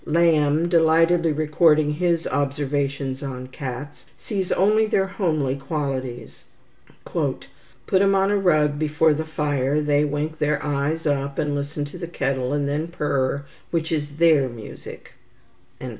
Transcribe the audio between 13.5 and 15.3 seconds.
which is their music."